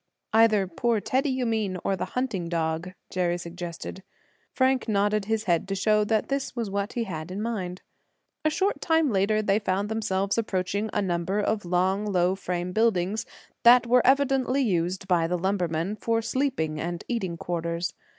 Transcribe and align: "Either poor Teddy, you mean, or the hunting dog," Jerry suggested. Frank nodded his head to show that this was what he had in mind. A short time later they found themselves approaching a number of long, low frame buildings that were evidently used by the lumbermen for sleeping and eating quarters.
"Either 0.33 0.65
poor 0.65 0.99
Teddy, 0.99 1.29
you 1.29 1.45
mean, 1.45 1.77
or 1.83 1.95
the 1.95 2.15
hunting 2.17 2.49
dog," 2.49 2.93
Jerry 3.11 3.37
suggested. 3.37 4.01
Frank 4.51 4.87
nodded 4.87 5.25
his 5.25 5.43
head 5.43 5.67
to 5.67 5.75
show 5.75 6.03
that 6.03 6.27
this 6.27 6.55
was 6.55 6.71
what 6.71 6.93
he 6.93 7.03
had 7.03 7.29
in 7.29 7.39
mind. 7.39 7.83
A 8.43 8.49
short 8.49 8.81
time 8.81 9.11
later 9.11 9.43
they 9.43 9.59
found 9.59 9.89
themselves 9.89 10.39
approaching 10.39 10.89
a 10.91 11.03
number 11.03 11.37
of 11.39 11.65
long, 11.65 12.07
low 12.07 12.33
frame 12.33 12.71
buildings 12.71 13.27
that 13.61 13.85
were 13.85 14.01
evidently 14.03 14.63
used 14.63 15.07
by 15.07 15.27
the 15.27 15.37
lumbermen 15.37 15.95
for 15.95 16.19
sleeping 16.23 16.79
and 16.81 17.03
eating 17.07 17.37
quarters. 17.37 17.93